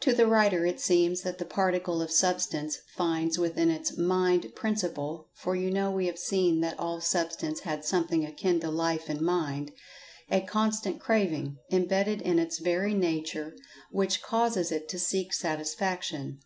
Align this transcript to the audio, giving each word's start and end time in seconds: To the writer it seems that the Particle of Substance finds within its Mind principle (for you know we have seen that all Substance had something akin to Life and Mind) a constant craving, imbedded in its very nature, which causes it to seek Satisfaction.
To 0.00 0.14
the 0.14 0.26
writer 0.26 0.64
it 0.64 0.80
seems 0.80 1.20
that 1.20 1.36
the 1.36 1.44
Particle 1.44 2.00
of 2.00 2.10
Substance 2.10 2.78
finds 2.96 3.38
within 3.38 3.70
its 3.70 3.98
Mind 3.98 4.54
principle 4.54 5.28
(for 5.34 5.54
you 5.54 5.70
know 5.70 5.90
we 5.90 6.06
have 6.06 6.18
seen 6.18 6.62
that 6.62 6.78
all 6.78 7.02
Substance 7.02 7.60
had 7.60 7.84
something 7.84 8.24
akin 8.24 8.60
to 8.60 8.70
Life 8.70 9.10
and 9.10 9.20
Mind) 9.20 9.72
a 10.30 10.40
constant 10.40 10.98
craving, 10.98 11.58
imbedded 11.68 12.22
in 12.22 12.38
its 12.38 12.60
very 12.60 12.94
nature, 12.94 13.54
which 13.90 14.22
causes 14.22 14.72
it 14.72 14.88
to 14.88 14.98
seek 14.98 15.34
Satisfaction. 15.34 16.38